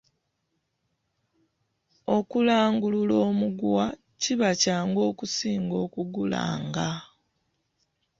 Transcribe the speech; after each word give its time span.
Okulangulula 2.17 3.15
omugwa 3.27 3.83
kiba 4.21 4.49
kyangu 4.61 4.99
okusinga 5.09 5.75
okugulanga. 5.85 6.89